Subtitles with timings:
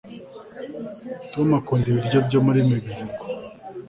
[1.31, 3.23] tom akunda ibiryo byo muri mexico